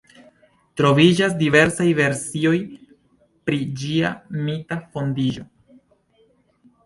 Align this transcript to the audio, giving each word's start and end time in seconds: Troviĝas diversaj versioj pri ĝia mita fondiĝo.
Troviĝas 0.79 1.33
diversaj 1.41 1.85
versioj 1.99 2.55
pri 3.49 3.59
ĝia 3.81 4.13
mita 4.47 4.79
fondiĝo. 4.95 5.45